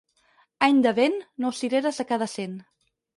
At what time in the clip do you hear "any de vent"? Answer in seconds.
0.67-1.17